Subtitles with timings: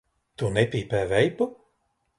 [0.41, 1.51] Tu nepīpē veipu?